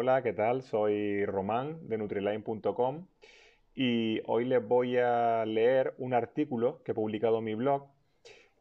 Hola, 0.00 0.22
¿qué 0.22 0.32
tal? 0.32 0.62
Soy 0.62 1.26
Román 1.26 1.88
de 1.88 1.98
Nutriline.com 1.98 3.08
y 3.74 4.20
hoy 4.26 4.44
les 4.44 4.64
voy 4.64 4.96
a 4.96 5.44
leer 5.44 5.96
un 5.98 6.14
artículo 6.14 6.84
que 6.84 6.92
he 6.92 6.94
publicado 6.94 7.38
en 7.38 7.44
mi 7.44 7.56
blog 7.56 7.88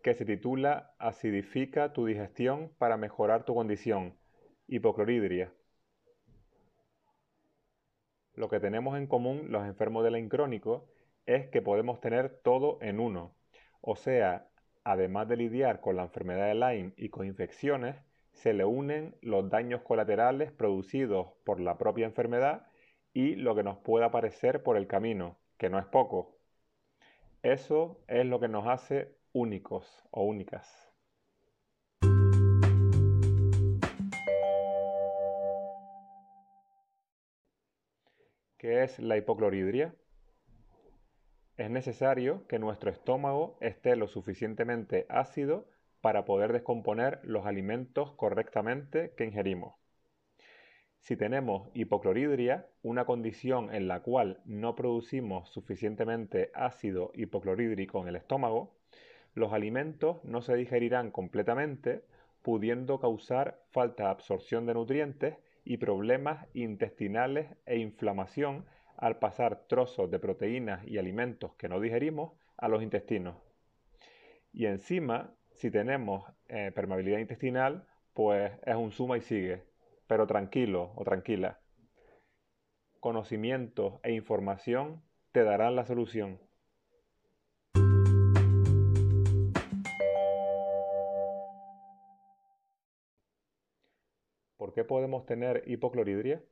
que 0.02 0.16
se 0.16 0.26
titula 0.26 0.96
Acidifica 0.98 1.94
tu 1.94 2.08
digestión 2.08 2.72
para 2.80 2.98
mejorar 2.98 3.46
tu 3.46 3.54
condición, 3.54 4.16
hipocloridria. 4.68 5.54
Lo 8.34 8.50
que 8.50 8.60
tenemos 8.60 8.98
en 8.98 9.06
común 9.06 9.52
los 9.52 9.64
enfermos 9.64 10.04
de 10.04 10.10
Lyme 10.10 10.30
crónico 10.30 10.88
es 11.28 11.50
que 11.50 11.62
podemos 11.62 12.02
tener 12.02 12.30
todo 12.30 12.80
en 12.82 13.00
uno, 13.00 13.36
o 13.82 13.96
sea, 13.96 14.48
además 14.84 15.28
de 15.28 15.38
lidiar 15.38 15.82
con 15.82 15.98
la 15.98 16.04
enfermedad 16.06 16.48
de 16.48 16.56
Lyme 16.56 16.94
y 16.98 17.10
con 17.10 17.28
infecciones, 17.28 17.96
se 18.38 18.54
le 18.54 18.66
unen 18.66 19.16
los 19.22 19.50
daños 19.50 19.82
colaterales 19.82 20.52
producidos 20.52 21.30
por 21.44 21.60
la 21.60 21.80
propia 21.80 22.06
enfermedad 22.06 22.68
y 23.12 23.36
lo 23.36 23.56
que 23.56 23.64
nos 23.64 23.80
pueda 23.80 24.06
aparecer 24.06 24.62
por 24.62 24.78
el 24.78 24.86
camino, 24.86 25.40
que 25.58 25.72
no 25.72 25.80
es 25.80 25.86
poco. 25.86 26.38
Eso 27.42 28.00
es 28.08 28.28
lo 28.28 28.40
que 28.40 28.48
nos 28.48 28.68
hace 28.68 29.16
únicos 29.34 30.08
o 30.12 30.24
únicas. 30.24 30.94
¿Qué 38.60 38.84
es 38.84 39.00
la 39.00 39.18
hipocloridria? 39.18 39.96
Es 41.56 41.72
necesario 41.72 42.46
que 42.46 42.60
nuestro 42.60 42.92
estómago 42.92 43.58
esté 43.62 43.96
lo 43.96 44.08
suficientemente 44.08 45.08
ácido 45.10 45.68
para 46.08 46.24
poder 46.24 46.54
descomponer 46.54 47.20
los 47.24 47.46
alimentos 47.46 48.14
correctamente 48.14 49.12
que 49.18 49.26
ingerimos. 49.26 49.76
Si 51.00 51.18
tenemos 51.18 51.70
hipocloridria, 51.74 52.66
una 52.82 53.04
condición 53.04 53.76
en 53.76 53.90
la 53.90 54.04
cual 54.04 54.40
no 54.46 54.74
producimos 54.74 55.50
suficientemente 55.50 56.50
ácido 56.54 57.12
hipoclorhídrico 57.14 58.02
en 58.02 58.08
el 58.08 58.16
estómago, 58.16 58.74
los 59.34 59.52
alimentos 59.52 60.24
no 60.24 60.42
se 60.42 60.56
digerirán 60.56 61.12
completamente, 61.12 62.06
pudiendo 62.42 63.02
causar 63.02 63.60
falta 63.72 64.04
de 64.04 64.10
absorción 64.12 64.66
de 64.66 64.76
nutrientes 64.76 65.36
y 65.66 65.76
problemas 65.76 66.48
intestinales 66.54 67.50
e 67.66 67.80
inflamación 67.80 68.64
al 68.96 69.20
pasar 69.20 69.68
trozos 69.68 70.10
de 70.10 70.20
proteínas 70.20 70.88
y 70.88 71.00
alimentos 71.00 71.52
que 71.56 71.68
no 71.68 71.82
digerimos 71.82 72.32
a 72.56 72.70
los 72.70 72.82
intestinos. 72.82 73.36
Y 74.54 74.68
encima 74.68 75.37
si 75.58 75.72
tenemos 75.72 76.24
eh, 76.50 76.72
permeabilidad 76.74 77.18
intestinal, 77.18 77.88
pues 78.14 78.52
es 78.66 78.76
un 78.76 78.92
suma 78.92 79.18
y 79.18 79.22
sigue, 79.22 79.64
pero 80.06 80.28
tranquilo 80.28 80.92
o 80.96 81.04
tranquila. 81.04 81.60
Conocimiento 83.00 84.00
e 84.04 84.14
información 84.14 85.02
te 85.32 85.44
darán 85.44 85.76
la 85.76 85.86
solución. 85.86 86.40
¿Por 94.58 94.74
qué 94.74 94.84
podemos 94.84 95.26
tener 95.26 95.64
hipocloridria? 95.66 96.44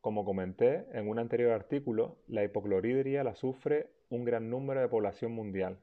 Como 0.00 0.24
comenté 0.24 0.86
en 0.92 1.08
un 1.08 1.18
anterior 1.18 1.52
artículo, 1.52 2.16
la 2.26 2.44
hipocloridria 2.44 3.24
la 3.24 3.34
sufre 3.34 3.90
un 4.08 4.24
gran 4.24 4.48
número 4.48 4.80
de 4.80 4.88
población 4.88 5.32
mundial 5.32 5.78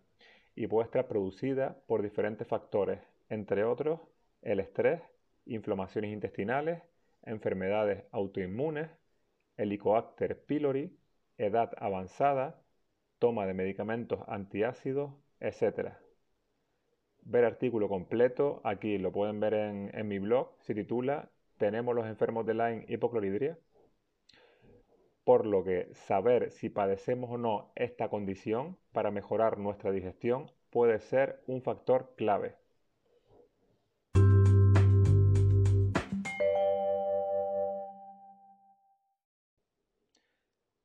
y 0.56 0.68
puede 0.68 0.86
estar 0.86 1.08
producida 1.08 1.78
por 1.88 2.02
diferentes 2.02 2.48
factores, 2.48 3.00
entre 3.30 3.64
otros 3.64 4.00
el 4.42 4.59
estrés, 4.59 5.02
inflamaciones 5.46 6.12
intestinales, 6.12 6.82
enfermedades 7.23 8.04
autoinmunes, 8.12 8.90
Helicobacter 9.56 10.44
pylori, 10.46 10.97
edad 11.38 11.72
avanzada, 11.78 12.62
toma 13.19 13.46
de 13.46 13.53
medicamentos 13.53 14.19
antiácidos, 14.28 15.13
etc. 15.40 15.94
Ver 17.22 17.46
artículo 17.46 17.88
completo, 17.88 18.62
aquí 18.63 18.97
lo 18.97 19.12
pueden 19.12 19.40
ver 19.40 19.53
en, 19.53 19.92
en 19.94 20.08
mi 20.08 20.19
blog, 20.19 20.56
se 20.62 20.74
titula 20.74 21.30
¿Tenemos 21.58 21.96
los 21.96 22.08
enfermos 22.08 22.46
de 22.46 22.56
Lyme 22.56 22.86
hipocloridria? 22.90 23.58
Por 25.23 25.45
lo 25.45 25.63
que 25.63 25.94
saber 25.94 26.51
si 26.51 26.69
padecemos 26.69 27.29
o 27.31 27.38
no 27.38 27.72
esta 27.75 28.09
condición 28.09 28.78
para 28.91 29.11
mejorar 29.11 29.57
nuestra 29.57 29.91
digestión 29.91 30.51
puede 30.69 31.00
ser 31.00 31.41
un 31.47 31.61
factor 31.61 32.13
clave. 32.17 32.56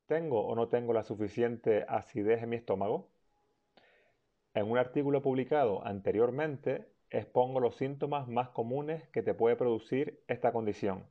¿Tengo 0.07 0.41
o 0.47 0.55
no 0.55 0.69
tengo 0.69 0.91
la 0.93 1.03
suficiente 1.03 1.85
acidez 1.87 2.41
en 2.41 2.49
mi 2.49 2.55
estómago? 2.55 3.09
En 4.55 4.69
un 4.69 4.77
artículo 4.77 5.21
publicado 5.21 5.85
anteriormente 5.85 6.87
expongo 7.11 7.59
los 7.59 7.75
síntomas 7.75 8.27
más 8.27 8.49
comunes 8.49 9.07
que 9.09 9.21
te 9.21 9.33
puede 9.33 9.55
producir 9.55 10.23
esta 10.27 10.51
condición. 10.51 11.05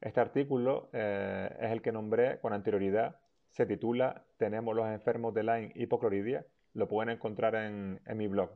Este 0.00 0.20
artículo 0.20 0.88
eh, 0.92 1.56
es 1.60 1.72
el 1.72 1.82
que 1.82 1.92
nombré 1.92 2.38
con 2.40 2.52
anterioridad. 2.52 3.20
Se 3.50 3.66
titula 3.66 4.24
Tenemos 4.36 4.74
los 4.76 4.86
enfermos 4.86 5.34
de 5.34 5.42
Lyme 5.42 5.72
hipocloridia. 5.74 6.46
Lo 6.74 6.88
pueden 6.88 7.10
encontrar 7.10 7.54
en, 7.54 8.00
en 8.04 8.16
mi 8.16 8.28
blog. 8.28 8.50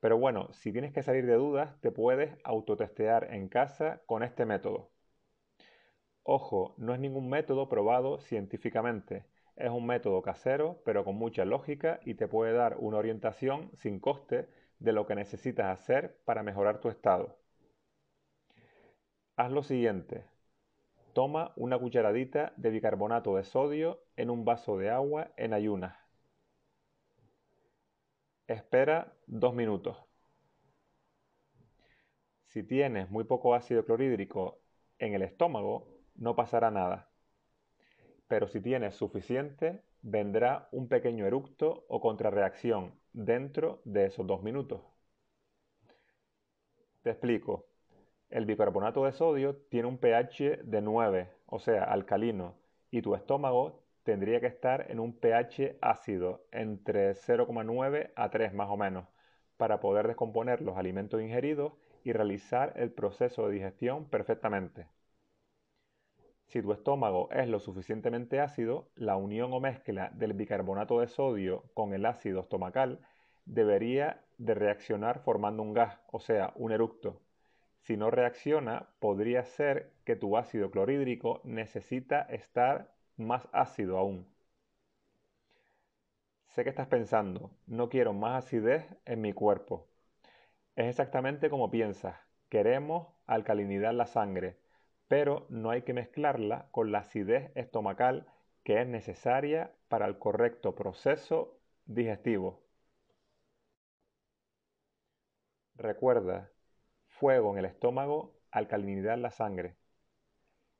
Pero 0.00 0.18
bueno, 0.18 0.52
si 0.52 0.72
tienes 0.72 0.92
que 0.92 1.02
salir 1.02 1.26
de 1.26 1.34
dudas, 1.34 1.78
te 1.80 1.90
puedes 1.90 2.32
autotestear 2.44 3.34
en 3.34 3.48
casa 3.48 4.00
con 4.06 4.22
este 4.22 4.46
método. 4.46 4.90
Ojo, 6.22 6.74
no 6.78 6.94
es 6.94 7.00
ningún 7.00 7.28
método 7.28 7.68
probado 7.68 8.20
científicamente. 8.20 9.26
Es 9.56 9.70
un 9.70 9.84
método 9.84 10.22
casero, 10.22 10.80
pero 10.84 11.04
con 11.04 11.16
mucha 11.16 11.44
lógica 11.44 12.00
y 12.04 12.14
te 12.14 12.28
puede 12.28 12.52
dar 12.52 12.76
una 12.78 12.98
orientación 12.98 13.70
sin 13.74 14.00
coste 14.00 14.48
de 14.78 14.92
lo 14.92 15.06
que 15.06 15.14
necesitas 15.14 15.66
hacer 15.66 16.16
para 16.24 16.42
mejorar 16.42 16.80
tu 16.80 16.88
estado. 16.88 17.39
Haz 19.40 19.50
lo 19.52 19.62
siguiente. 19.62 20.26
Toma 21.14 21.54
una 21.56 21.78
cucharadita 21.78 22.52
de 22.58 22.68
bicarbonato 22.68 23.36
de 23.36 23.44
sodio 23.44 24.04
en 24.16 24.28
un 24.28 24.44
vaso 24.44 24.76
de 24.76 24.90
agua 24.90 25.32
en 25.38 25.54
ayunas. 25.54 25.96
Espera 28.46 29.14
dos 29.26 29.54
minutos. 29.54 29.96
Si 32.48 32.62
tienes 32.64 33.10
muy 33.10 33.24
poco 33.24 33.54
ácido 33.54 33.86
clorhídrico 33.86 34.60
en 34.98 35.14
el 35.14 35.22
estómago, 35.22 35.88
no 36.16 36.36
pasará 36.36 36.70
nada. 36.70 37.08
Pero 38.28 38.46
si 38.46 38.60
tienes 38.60 38.94
suficiente, 38.94 39.82
vendrá 40.02 40.68
un 40.70 40.86
pequeño 40.86 41.24
eructo 41.24 41.86
o 41.88 41.98
contrarreacción 42.02 42.94
dentro 43.14 43.80
de 43.86 44.04
esos 44.04 44.26
dos 44.26 44.42
minutos. 44.42 44.82
Te 47.00 47.08
explico. 47.08 47.69
El 48.30 48.46
bicarbonato 48.46 49.04
de 49.04 49.12
sodio 49.12 49.56
tiene 49.56 49.88
un 49.88 49.98
pH 49.98 50.62
de 50.62 50.80
9, 50.80 51.28
o 51.46 51.58
sea, 51.58 51.82
alcalino, 51.82 52.54
y 52.90 53.02
tu 53.02 53.16
estómago 53.16 53.82
tendría 54.04 54.40
que 54.40 54.46
estar 54.46 54.88
en 54.88 55.00
un 55.00 55.18
pH 55.18 55.78
ácido, 55.80 56.46
entre 56.52 57.14
0,9 57.14 58.12
a 58.14 58.30
3 58.30 58.54
más 58.54 58.70
o 58.70 58.76
menos, 58.76 59.08
para 59.56 59.80
poder 59.80 60.06
descomponer 60.06 60.62
los 60.62 60.78
alimentos 60.78 61.20
ingeridos 61.20 61.72
y 62.04 62.12
realizar 62.12 62.72
el 62.76 62.92
proceso 62.92 63.48
de 63.48 63.54
digestión 63.54 64.04
perfectamente. 64.08 64.86
Si 66.46 66.62
tu 66.62 66.72
estómago 66.72 67.28
es 67.32 67.48
lo 67.48 67.58
suficientemente 67.58 68.38
ácido, 68.38 68.90
la 68.94 69.16
unión 69.16 69.52
o 69.52 69.58
mezcla 69.58 70.10
del 70.14 70.34
bicarbonato 70.34 71.00
de 71.00 71.08
sodio 71.08 71.64
con 71.74 71.94
el 71.94 72.06
ácido 72.06 72.42
estomacal 72.42 73.00
debería 73.44 74.24
de 74.38 74.54
reaccionar 74.54 75.18
formando 75.24 75.64
un 75.64 75.74
gas, 75.74 75.98
o 76.12 76.20
sea, 76.20 76.52
un 76.54 76.70
eructo, 76.70 77.20
si 77.82 77.96
no 77.96 78.10
reacciona, 78.10 78.88
podría 79.00 79.44
ser 79.44 79.92
que 80.04 80.16
tu 80.16 80.36
ácido 80.36 80.70
clorhídrico 80.70 81.40
necesita 81.44 82.22
estar 82.22 82.92
más 83.16 83.48
ácido 83.52 83.98
aún. 83.98 84.26
Sé 86.48 86.64
que 86.64 86.70
estás 86.70 86.86
pensando, 86.88 87.50
no 87.66 87.88
quiero 87.88 88.12
más 88.12 88.44
acidez 88.44 88.84
en 89.06 89.22
mi 89.22 89.32
cuerpo. 89.32 89.86
Es 90.76 90.86
exactamente 90.86 91.50
como 91.50 91.70
piensas, 91.70 92.16
queremos 92.48 93.08
alcalinidad 93.26 93.92
en 93.92 93.98
la 93.98 94.06
sangre, 94.06 94.58
pero 95.08 95.46
no 95.48 95.70
hay 95.70 95.82
que 95.82 95.94
mezclarla 95.94 96.68
con 96.72 96.92
la 96.92 96.98
acidez 97.00 97.52
estomacal 97.54 98.26
que 98.64 98.80
es 98.80 98.86
necesaria 98.86 99.72
para 99.88 100.06
el 100.06 100.18
correcto 100.18 100.74
proceso 100.74 101.58
digestivo. 101.86 102.62
Recuerda, 105.76 106.48
fuego 107.20 107.52
en 107.52 107.58
el 107.58 107.66
estómago, 107.66 108.32
alcalinidad 108.50 109.12
en 109.12 109.20
la 109.20 109.30
sangre. 109.30 109.76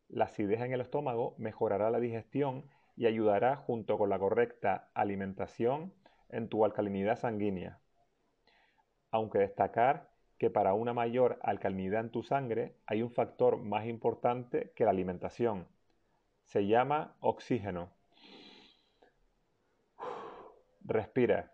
La 0.09 0.25
acidez 0.25 0.63
en 0.63 0.73
el 0.73 0.81
estómago 0.81 1.35
mejorará 1.37 1.91
la 1.91 2.01
digestión 2.01 2.65
y 2.97 3.05
ayudará 3.07 3.57
junto 3.57 3.99
con 3.99 4.09
la 4.09 4.19
correcta 4.19 4.89
alimentación 4.95 5.93
en 6.31 6.49
tu 6.49 6.65
alcalinidad 6.65 7.19
sanguínea. 7.19 7.79
Aunque 9.11 9.39
destacar 9.39 10.09
que 10.39 10.49
para 10.49 10.73
una 10.73 10.95
mayor 10.95 11.39
alcalinidad 11.43 12.01
en 12.01 12.11
tu 12.11 12.23
sangre 12.23 12.75
hay 12.87 13.03
un 13.03 13.11
factor 13.11 13.59
más 13.59 13.85
importante 13.85 14.73
que 14.75 14.85
la 14.85 14.91
alimentación. 14.93 15.69
Se 16.47 16.67
llama 16.67 17.17
oxígeno. 17.21 17.91
Respira. 20.87 21.53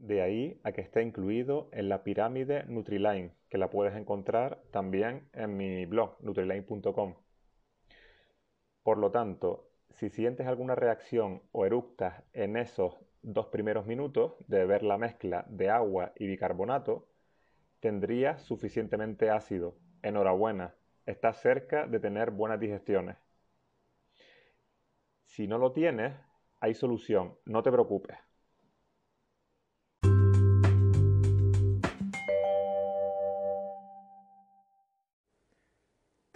De 0.00 0.22
ahí 0.22 0.58
a 0.64 0.72
que 0.72 0.80
esté 0.80 1.02
incluido 1.02 1.68
en 1.72 1.90
la 1.90 2.02
pirámide 2.02 2.64
Nutriline, 2.64 3.32
que 3.50 3.58
la 3.58 3.68
puedes 3.68 3.94
encontrar 3.94 4.62
también 4.70 5.28
en 5.34 5.58
mi 5.58 5.84
blog 5.84 6.16
nutriline.com. 6.20 7.16
Por 8.82 8.96
lo 8.96 9.10
tanto, 9.10 9.68
si 9.90 10.08
sientes 10.08 10.46
alguna 10.46 10.74
reacción 10.74 11.42
o 11.52 11.66
eructas 11.66 12.24
en 12.32 12.56
esos 12.56 12.96
dos 13.20 13.48
primeros 13.48 13.84
minutos 13.84 14.36
de 14.48 14.60
beber 14.60 14.84
la 14.84 14.96
mezcla 14.96 15.44
de 15.50 15.68
agua 15.68 16.12
y 16.16 16.26
bicarbonato, 16.28 17.06
tendrías 17.80 18.40
suficientemente 18.40 19.28
ácido. 19.28 19.76
Enhorabuena, 20.02 20.74
estás 21.04 21.42
cerca 21.42 21.86
de 21.86 22.00
tener 22.00 22.30
buenas 22.30 22.58
digestiones. 22.58 23.18
Si 25.24 25.46
no 25.46 25.58
lo 25.58 25.72
tienes, 25.72 26.14
hay 26.58 26.72
solución, 26.72 27.36
no 27.44 27.62
te 27.62 27.70
preocupes. 27.70 28.16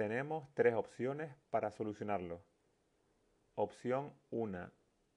Tenemos 0.07 0.47
tres 0.53 0.75
opciones 0.75 1.33
para 1.49 1.71
solucionarlo. 1.71 2.43
Opción 3.55 4.13
1. 4.33 4.71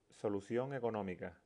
Solución 0.08 0.72
económica. 0.72 1.38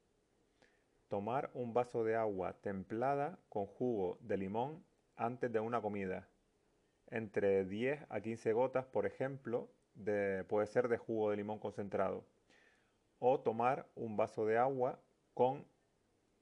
Tomar 1.09 1.51
un 1.53 1.75
vaso 1.75 2.05
de 2.05 2.15
agua 2.15 2.53
templada 2.61 3.41
con 3.49 3.67
jugo 3.67 4.17
de 4.21 4.37
limón 4.37 4.85
antes 5.17 5.53
de 5.53 5.59
una 5.59 5.83
comida. 5.83 6.29
Entre 7.09 7.65
10 7.65 8.07
a 8.11 8.21
15 8.21 8.53
gotas, 8.53 8.87
por 8.87 9.07
ejemplo, 9.07 9.69
puede 10.47 10.69
ser 10.69 10.87
de 10.87 10.99
jugo 10.99 11.31
de 11.31 11.39
limón 11.39 11.59
concentrado. 11.59 12.25
O 13.19 13.41
tomar 13.41 13.89
un 13.97 14.17
vaso 14.17 14.47
de 14.47 14.57
agua 14.57 15.01
con 15.35 15.67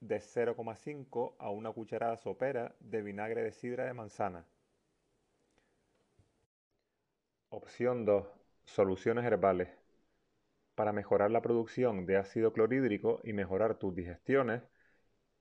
de 0.01 0.19
0,5 0.19 1.33
a 1.39 1.49
una 1.49 1.73
cucharada 1.73 2.19
sopera 2.19 2.75
de 2.79 3.01
vinagre 3.01 3.43
de 3.43 3.53
sidra 3.53 3.87
de 3.87 3.95
manzana. 3.95 4.45
Opción 7.53 8.05
2. 8.05 8.29
Soluciones 8.65 9.25
herbales. 9.25 9.69
Para 10.77 10.93
mejorar 10.93 11.33
la 11.33 11.43
producción 11.43 12.07
de 12.07 12.17
ácido 12.17 12.53
clorhídrico 12.53 13.21
y 13.25 13.33
mejorar 13.33 13.75
tus 13.77 13.93
digestiones, 13.93 14.63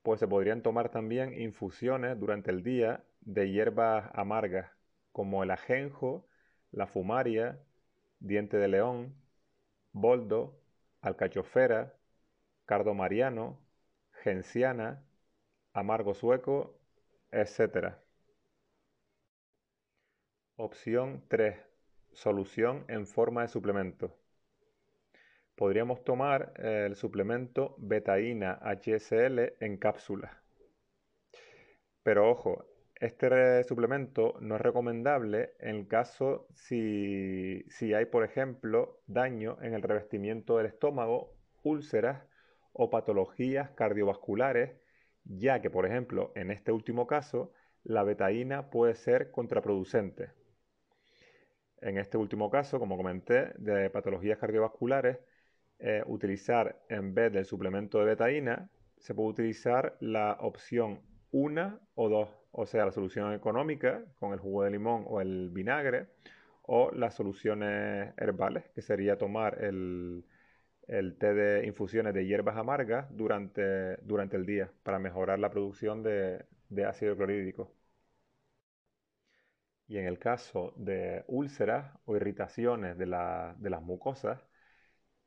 pues 0.01 0.19
se 0.19 0.27
podrían 0.27 0.63
tomar 0.63 0.89
también 0.89 1.39
infusiones 1.39 2.19
durante 2.19 2.49
el 2.49 2.63
día 2.63 3.03
de 3.21 3.51
hierbas 3.51 4.09
amargas 4.15 4.71
como 5.11 5.43
el 5.43 5.51
ajenjo, 5.51 6.27
la 6.71 6.87
fumaria, 6.87 7.59
diente 8.19 8.57
de 8.57 8.69
león, 8.69 9.13
boldo, 9.91 10.59
alcachofera, 11.01 11.93
cardo 12.65 12.95
mariano, 12.95 13.59
genciana, 14.23 15.05
amargo 15.73 16.15
sueco, 16.15 16.75
etc. 17.31 17.97
Opción 20.57 21.23
3 21.27 21.68
solución 22.13 22.85
en 22.87 23.07
forma 23.07 23.43
de 23.43 23.47
suplemento. 23.47 24.15
Podríamos 25.55 26.03
tomar 26.03 26.53
el 26.57 26.95
suplemento 26.95 27.75
betaína 27.77 28.59
HSL 28.61 29.55
en 29.59 29.77
cápsulas. 29.77 30.31
Pero 32.03 32.29
ojo, 32.29 32.65
este 32.95 33.63
suplemento 33.63 34.35
no 34.41 34.55
es 34.55 34.61
recomendable 34.61 35.53
en 35.59 35.85
caso 35.85 36.47
si, 36.53 37.63
si 37.69 37.93
hay, 37.93 38.05
por 38.05 38.23
ejemplo, 38.23 39.01
daño 39.07 39.57
en 39.61 39.73
el 39.73 39.81
revestimiento 39.81 40.57
del 40.57 40.67
estómago, 40.67 41.33
úlceras 41.63 42.23
o 42.73 42.89
patologías 42.89 43.71
cardiovasculares, 43.71 44.77
ya 45.23 45.61
que, 45.61 45.69
por 45.69 45.85
ejemplo, 45.85 46.31
en 46.35 46.51
este 46.51 46.71
último 46.71 47.07
caso, 47.07 47.51
la 47.83 48.03
betaína 48.03 48.69
puede 48.69 48.95
ser 48.95 49.31
contraproducente. 49.31 50.38
En 51.81 51.97
este 51.97 52.17
último 52.17 52.49
caso, 52.49 52.79
como 52.79 52.97
comenté, 52.97 53.53
de 53.57 53.89
patologías 53.89 54.37
cardiovasculares, 54.37 55.17
eh, 55.79 56.03
utilizar 56.07 56.81
en 56.89 57.13
vez 57.13 57.31
del 57.31 57.45
suplemento 57.45 57.99
de 57.99 58.05
betaína, 58.05 58.69
se 58.97 59.13
puede 59.15 59.29
utilizar 59.29 59.95
la 60.01 60.37
opción 60.41 61.01
1 61.31 61.79
o 61.95 62.09
2, 62.09 62.29
o 62.51 62.65
sea, 62.65 62.85
la 62.85 62.91
solución 62.91 63.33
económica 63.33 64.03
con 64.19 64.33
el 64.33 64.39
jugo 64.39 64.63
de 64.63 64.71
limón 64.71 65.05
o 65.07 65.21
el 65.21 65.49
vinagre, 65.51 66.07
o 66.63 66.91
las 66.91 67.15
soluciones 67.15 68.13
herbales, 68.17 68.65
que 68.75 68.81
sería 68.81 69.17
tomar 69.17 69.63
el, 69.63 70.25
té 71.17 71.33
de 71.33 71.65
infusiones 71.65 72.13
de 72.13 72.25
hierbas 72.25 72.57
amargas 72.57 73.07
durante, 73.15 73.97
durante 74.03 74.37
el 74.37 74.45
día 74.45 74.71
para 74.83 74.99
mejorar 74.99 75.39
la 75.39 75.49
producción 75.49 76.03
de 76.03 76.85
ácido 76.85 77.15
clorhídrico. 77.15 77.78
Y 79.89 79.97
en 79.97 80.05
el 80.05 80.19
caso 80.19 80.73
de 80.77 81.25
úlceras 81.27 81.93
o 82.05 82.15
irritaciones 82.15 82.97
de, 82.97 83.07
las 83.07 83.81
mucosas, 83.81 84.39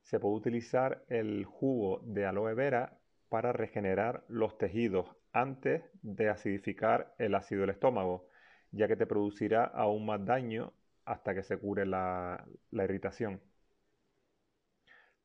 se 0.03 0.19
puede 0.19 0.35
utilizar 0.35 1.03
el 1.09 1.45
jugo 1.45 1.99
de 2.05 2.25
aloe 2.25 2.53
vera 2.55 2.99
para 3.29 3.53
regenerar 3.53 4.23
los 4.29 4.57
tejidos 4.57 5.07
antes 5.33 5.83
de 6.01 6.29
acidificar 6.29 7.13
el 7.19 7.35
ácido 7.35 7.61
del 7.61 7.71
estómago, 7.71 8.27
ya 8.71 8.87
que 8.87 8.95
te 8.95 9.05
producirá 9.05 9.65
aún 9.65 10.05
más 10.05 10.25
daño 10.25 10.73
hasta 11.05 11.35
que 11.35 11.43
se 11.43 11.57
cure 11.57 11.85
la, 11.85 12.45
la 12.71 12.83
irritación. 12.85 13.41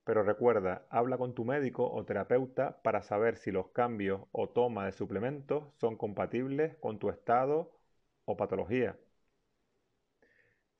Pero 0.02 0.24
recuerda, 0.24 0.86
habla 0.90 1.16
con 1.16 1.34
tu 1.34 1.44
médico 1.44 1.88
o 1.88 2.04
terapeuta 2.04 2.82
para 2.82 3.02
saber 3.02 3.36
si 3.36 3.52
los 3.52 3.68
cambios 3.70 4.22
o 4.32 4.48
toma 4.48 4.86
de 4.86 4.92
suplementos 4.92 5.72
son 5.76 5.96
compatibles 5.96 6.76
con 6.78 6.98
tu 6.98 7.10
estado 7.10 7.70
o 8.24 8.36
patología. 8.36 8.96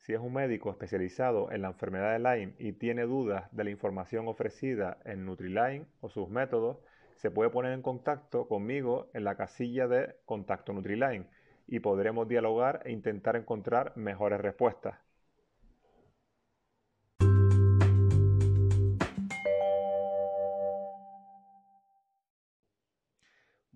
Si 0.09 0.15
es 0.15 0.21
un 0.21 0.33
médico 0.33 0.71
especializado 0.71 1.53
en 1.53 1.61
la 1.61 1.69
enfermedad 1.69 2.15
de 2.15 2.19
Lyme 2.19 2.55
y 2.59 2.73
tiene 2.73 3.03
dudas 3.03 3.45
de 3.55 3.65
la 3.65 3.69
información 3.69 4.27
ofrecida 4.27 4.97
en 5.05 5.27
NutriLine 5.27 5.85
o 6.01 6.09
sus 6.09 6.31
métodos, 6.31 6.79
se 7.17 7.31
puede 7.31 7.51
poner 7.51 7.73
en 7.73 7.83
contacto 7.83 8.49
conmigo 8.49 9.11
en 9.13 9.25
la 9.25 9.37
casilla 9.37 9.87
de 9.87 10.17
Contacto 10.25 10.73
NutriLine 10.73 11.27
y 11.67 11.81
podremos 11.81 12.27
dialogar 12.27 12.81
e 12.87 12.93
intentar 12.93 13.37
encontrar 13.37 13.95
mejores 13.99 14.41
respuestas. 14.41 14.95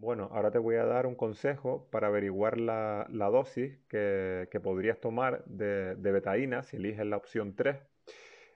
Bueno, 0.02 0.28
ahora 0.32 0.50
te 0.50 0.59
voy 0.59 0.75
a 0.75 0.85
dar 0.85 1.06
un 1.06 1.14
consejo 1.14 1.87
para 1.92 2.09
averiguar 2.09 2.59
la, 2.59 3.06
dosis 3.30 3.78
que, 3.88 4.49
podrías 4.61 4.99
tomar 4.99 5.44
de, 5.44 5.94
betaína 5.94 6.64
si 6.64 6.76
eliges 6.76 7.06
la 7.06 7.16
opción 7.16 7.54
3, 7.54 7.76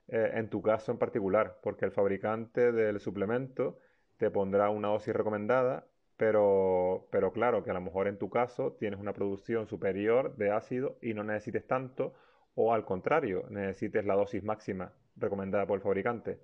eh, 0.08 0.30
en 0.34 0.50
tu 0.50 0.60
caso 0.60 0.90
en 0.90 0.98
particular, 0.98 1.60
porque 1.62 1.84
el 1.84 1.92
fabricante 1.92 2.72
del 2.72 2.98
suplemento 2.98 3.78
te 4.16 4.28
pondrá 4.28 4.70
una 4.70 4.88
dosis 4.88 5.14
recomendada, 5.14 5.86
pero, 6.16 7.06
pero 7.12 7.32
claro 7.32 7.62
que 7.62 7.70
a 7.70 7.74
lo 7.74 7.80
mejor 7.80 8.08
en 8.08 8.18
tu 8.18 8.28
caso 8.28 8.72
tienes 8.72 8.98
una 8.98 9.12
producción 9.12 9.68
superior 9.68 10.34
de 10.36 10.50
ácido 10.50 10.98
y 11.00 11.14
no 11.14 11.22
necesites 11.22 11.64
tanto, 11.68 12.14
o 12.56 12.74
al 12.74 12.84
contrario, 12.84 13.44
necesites 13.50 14.04
la 14.04 14.16
dosis 14.16 14.42
máxima 14.42 14.92
recomendada 15.14 15.64
por 15.64 15.76
el 15.76 15.82
fabricante. 15.82 16.40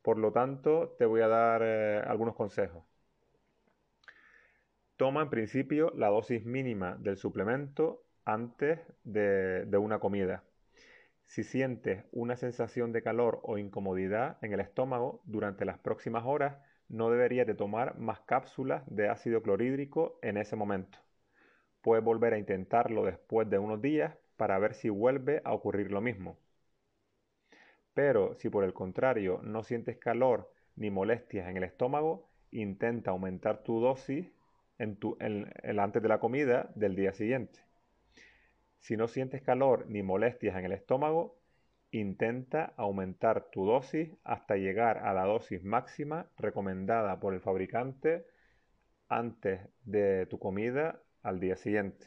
Por 0.00 0.16
lo 0.16 0.30
tanto, 0.30 0.94
te 0.96 1.06
voy 1.06 1.22
a 1.22 1.28
dar 1.28 1.62
eh, 1.64 2.02
algunos 2.06 2.36
consejos. 2.36 2.87
Toma 4.98 5.22
en 5.22 5.30
principio 5.30 5.92
la 5.94 6.08
dosis 6.08 6.44
mínima 6.44 6.96
del 6.96 7.16
suplemento 7.16 8.02
antes 8.24 8.80
de, 9.04 9.64
una 9.78 10.00
comida. 10.00 10.42
Si 11.24 11.44
sientes 11.44 12.04
una 12.10 12.34
sensación 12.34 12.90
de 12.90 13.00
calor 13.00 13.38
o 13.44 13.58
incomodidad 13.58 14.38
en 14.42 14.52
el 14.52 14.58
estómago 14.58 15.22
durante 15.24 15.64
las 15.64 15.78
próximas 15.78 16.24
horas, 16.26 16.56
no 16.88 17.10
deberías 17.10 17.46
de 17.46 17.54
tomar 17.54 17.96
más 17.96 18.22
cápsulas 18.22 18.82
de 18.88 19.08
ácido 19.08 19.40
clorhídrico 19.40 20.18
en 20.20 20.36
ese 20.36 20.56
momento. 20.56 20.98
Puedes 21.80 22.02
volver 22.02 22.34
a 22.34 22.38
intentarlo 22.38 23.04
después 23.04 23.48
de 23.48 23.60
unos 23.60 23.80
días 23.80 24.16
para 24.36 24.58
ver 24.58 24.74
si 24.74 24.88
vuelve 24.88 25.42
a 25.44 25.52
ocurrir 25.52 25.92
lo 25.92 26.00
mismo. 26.00 26.40
Pero 27.94 28.34
si 28.34 28.50
por 28.50 28.64
el 28.64 28.74
contrario 28.74 29.38
no 29.44 29.62
sientes 29.62 29.96
calor 29.96 30.52
ni 30.74 30.90
molestias 30.90 31.48
en 31.48 31.56
el 31.56 31.62
estómago, 31.62 32.28
intenta 32.50 33.12
aumentar 33.12 33.62
tu 33.62 33.78
dosis 33.78 34.26
en 34.78 34.96
tu, 34.96 35.16
antes 35.20 36.02
de 36.02 36.08
la 36.08 36.20
comida 36.20 36.70
del 36.74 36.96
día 36.96 37.12
siguiente. 37.12 37.60
Si 38.78 38.96
no 38.96 39.08
sientes 39.08 39.42
calor 39.42 39.86
ni 39.88 40.02
molestias 40.02 40.56
en 40.56 40.64
el 40.64 40.72
estómago, 40.72 41.38
intenta 41.90 42.74
aumentar 42.76 43.50
tu 43.50 43.64
dosis 43.64 44.10
hasta 44.24 44.56
llegar 44.56 44.98
a 44.98 45.12
la 45.14 45.24
dosis 45.24 45.62
máxima 45.64 46.30
recomendada 46.36 47.18
por 47.18 47.34
el 47.34 47.40
fabricante 47.40 48.26
antes 49.08 49.60
de 49.84 50.26
tu 50.26 50.38
comida 50.38 51.02
al 51.22 51.40
día 51.40 51.56
siguiente. 51.56 52.06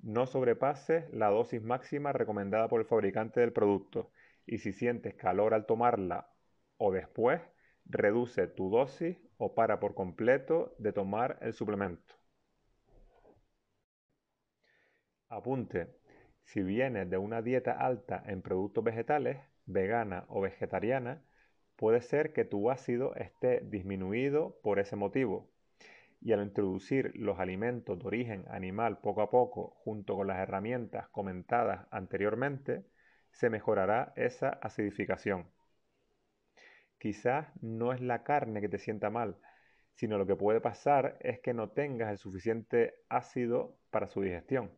No 0.00 0.26
sobrepases 0.26 1.12
la 1.12 1.28
dosis 1.28 1.62
máxima 1.62 2.12
recomendada 2.12 2.68
por 2.68 2.80
el 2.80 2.86
fabricante 2.86 3.40
del 3.40 3.52
producto 3.52 4.10
y 4.46 4.58
si 4.58 4.72
sientes 4.72 5.14
calor 5.14 5.54
al 5.54 5.66
tomarla 5.66 6.28
o 6.76 6.92
después, 6.92 7.40
reduce 7.84 8.48
tu 8.48 8.70
dosis 8.70 9.16
o 9.44 9.56
para 9.56 9.80
por 9.80 9.92
completo 9.94 10.72
de 10.78 10.92
tomar 10.92 11.36
el 11.40 11.52
suplemento. 11.52 12.14
Apunte, 15.28 15.96
si 16.44 16.62
vienes 16.62 17.10
de 17.10 17.18
una 17.18 17.42
dieta 17.42 17.72
alta 17.72 18.22
en 18.24 18.40
productos 18.40 18.84
vegetales, 18.84 19.38
vegana 19.66 20.26
o 20.28 20.40
vegetariana, 20.40 21.24
puede 21.74 22.02
ser 22.02 22.32
que 22.32 22.44
tu 22.44 22.70
ácido 22.70 23.16
esté 23.16 23.62
disminuido 23.64 24.60
por 24.62 24.78
ese 24.78 24.94
motivo. 24.94 25.50
Y 26.20 26.32
al 26.32 26.42
introducir 26.44 27.10
los 27.16 27.40
alimentos 27.40 27.98
de 27.98 28.06
origen 28.06 28.44
animal 28.48 29.00
poco 29.00 29.22
a 29.22 29.30
poco 29.30 29.70
junto 29.82 30.14
con 30.14 30.28
las 30.28 30.38
herramientas 30.38 31.08
comentadas 31.08 31.88
anteriormente, 31.90 32.84
se 33.32 33.50
mejorará 33.50 34.12
esa 34.14 34.50
acidificación. 34.50 35.50
Quizás 37.02 37.48
no 37.60 37.92
es 37.92 38.00
la 38.00 38.22
carne 38.22 38.60
que 38.60 38.68
te 38.68 38.78
sienta 38.78 39.10
mal, 39.10 39.36
sino 39.96 40.18
lo 40.18 40.24
que 40.24 40.36
puede 40.36 40.60
pasar 40.60 41.16
es 41.18 41.40
que 41.40 41.52
no 41.52 41.70
tengas 41.70 42.12
el 42.12 42.18
suficiente 42.18 42.94
ácido 43.08 43.76
para 43.90 44.06
su 44.06 44.20
digestión. 44.20 44.70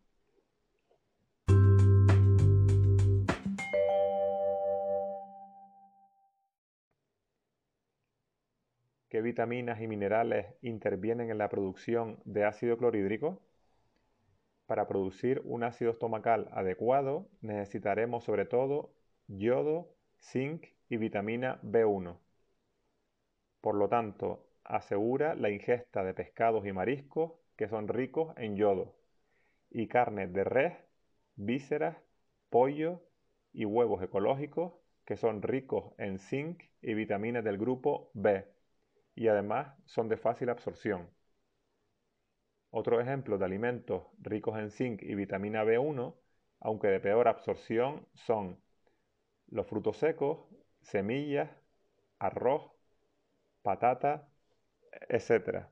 ¿Qué 9.11 9.21
vitaminas 9.21 9.83
y 9.83 9.87
minerales 9.87 10.47
intervienen 10.63 11.31
en 11.31 11.37
la 11.37 11.51
producción 11.51 12.23
de 12.25 12.47
ácido 12.47 12.79
clorhídrico? 12.79 13.43
Para 14.65 14.89
producir 14.89 15.43
un 15.45 15.63
ácido 15.63 15.91
estomacal 15.91 16.49
adecuado 16.53 17.29
necesitaremos 17.43 18.25
sobre 18.25 18.47
todo 18.47 18.95
yodo, 19.29 19.95
zinc 20.19 20.74
y 20.89 20.97
vitamina 20.97 21.61
B1. 21.63 22.19
Por 23.61 23.75
lo 23.75 23.89
tanto, 23.89 24.47
asegura 24.65 25.35
la 25.35 25.51
ingesta 25.51 26.05
de 26.05 26.15
pescados 26.15 26.67
y 26.67 26.73
mariscos 26.73 27.33
que 27.57 27.69
son 27.69 27.89
ricos 27.89 28.35
en 28.37 28.57
yodo 28.57 28.95
y 29.71 29.89
carnes 29.89 30.33
de 30.33 30.45
res, 30.45 30.77
vísceras, 31.37 31.97
pollo 32.51 33.03
y 33.53 33.65
huevos 33.65 34.03
ecológicos 34.03 34.73
que 35.05 35.17
son 35.17 35.43
ricos 35.43 35.93
en 35.99 36.19
zinc 36.19 36.63
y 36.81 36.95
vitaminas 36.95 37.45
del 37.45 37.59
grupo 37.59 38.11
B 38.15 38.47
y 39.15 39.29
además 39.29 39.77
son 39.85 40.09
de 40.09 40.17
fácil 40.17 40.51
absorción. 40.51 41.09
Otro 42.71 43.01
ejemplo 43.01 43.39
de 43.39 43.45
alimentos 43.45 44.03
ricos 44.19 44.59
en 44.59 44.71
zinc 44.71 45.03
y 45.03 45.15
vitamina 45.15 45.65
B1, 45.65 46.15
aunque 46.61 46.89
de 46.89 47.01
peor 47.01 47.29
absorción, 47.29 48.07
son 48.15 48.61
los 49.49 49.67
frutos 49.67 49.99
secos, 49.99 50.41
semillas, 50.85 51.51
arroz, 52.19 52.71
patata, 53.63 54.29
etc. 55.09 55.67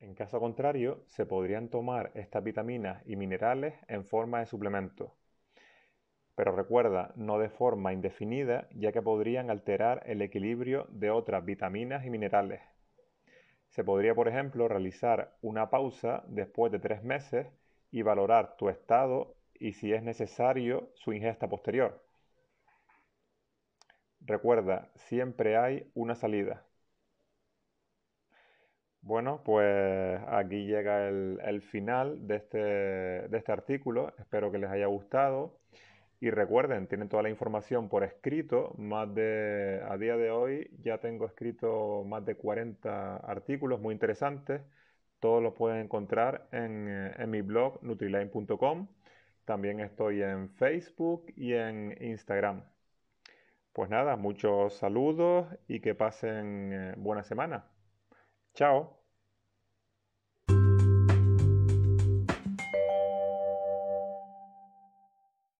En 0.00 0.14
caso 0.14 0.40
contrario, 0.40 1.04
se 1.08 1.26
podrían 1.26 1.68
tomar 1.68 2.10
estas 2.14 2.42
vitaminas 2.42 3.02
y 3.06 3.16
minerales 3.16 3.74
en 3.88 4.04
forma 4.06 4.40
de 4.40 4.46
suplemento 4.46 5.14
pero 6.34 6.52
recuerda, 6.52 7.12
no 7.16 7.38
de 7.38 7.48
forma 7.48 7.92
indefinida, 7.92 8.68
ya 8.74 8.92
que 8.92 9.02
podrían 9.02 9.50
alterar 9.50 10.02
el 10.06 10.20
equilibrio 10.22 10.86
de 10.90 11.10
otras 11.10 11.44
vitaminas 11.44 12.04
y 12.04 12.10
minerales. 12.10 12.60
Se 13.70 13.84
podría, 13.84 14.14
por 14.14 14.28
ejemplo, 14.28 14.68
realizar 14.68 15.36
una 15.42 15.70
pausa 15.70 16.24
después 16.26 16.72
de 16.72 16.78
tres 16.78 17.02
meses 17.02 17.46
y 17.90 18.02
valorar 18.02 18.56
tu 18.56 18.68
estado 18.68 19.36
y 19.54 19.72
si 19.72 19.92
es 19.92 20.02
necesario 20.02 20.90
su 20.94 21.12
ingesta 21.12 21.48
posterior. 21.48 22.03
Recuerda, 24.24 24.90
siempre 24.96 25.56
hay 25.56 25.90
una 25.94 26.14
salida. 26.16 26.64
Bueno, 29.02 29.42
pues 29.44 30.20
aquí 30.28 30.64
llega 30.66 31.08
el, 31.08 31.62
final 31.62 32.26
de 32.26 32.36
este, 32.36 32.58
de 32.58 33.38
este 33.38 33.52
artículo. 33.52 34.14
Espero 34.18 34.50
que 34.50 34.58
les 34.58 34.70
haya 34.70 34.86
gustado. 34.86 35.60
Y 36.20 36.30
recuerden, 36.30 36.86
tienen 36.88 37.08
toda 37.08 37.22
la 37.22 37.30
información 37.30 37.88
por 37.90 38.02
escrito. 38.04 38.74
Más 38.78 39.14
de, 39.14 39.82
a 39.88 39.98
día 39.98 40.16
de 40.16 40.30
hoy 40.30 40.70
ya 40.82 40.98
tengo 40.98 41.26
escrito 41.26 42.04
más 42.06 42.24
de 42.24 42.36
40 42.36 43.16
artículos 43.18 43.80
muy 43.80 43.92
interesantes. 43.94 44.62
Todos 45.20 45.42
los 45.42 45.54
pueden 45.54 45.80
encontrar 45.84 46.48
en, 46.52 46.88
en 46.88 47.30
mi 47.30 47.42
blog 47.42 47.82
nutriline.com. 47.82 48.88
También 49.44 49.80
estoy 49.80 50.22
en 50.22 50.50
Facebook 50.50 51.26
y 51.36 51.54
en 51.54 51.96
Instagram. 52.02 52.64
Pues 53.74 53.90
nada, 53.90 54.16
muchos 54.16 54.72
saludos 54.78 55.46
y 55.68 55.80
que 55.80 55.94
pasen 55.94 56.72
eh, 56.72 56.94
buena 56.96 57.24
semana. 57.24 57.66
Chao. 58.54 59.03